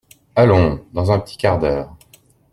[0.35, 0.83] Allons!
[0.93, 1.95] dans un petit quart d’heure…